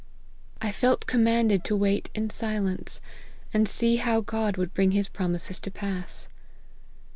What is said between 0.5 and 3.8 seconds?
I felt commanded to wait in silence, and